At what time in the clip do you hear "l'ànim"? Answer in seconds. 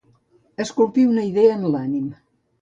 1.75-2.09